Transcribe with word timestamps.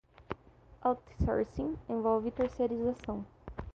Outsourcing 0.83 1.77
envolve 1.87 2.31
terceirização. 2.31 3.23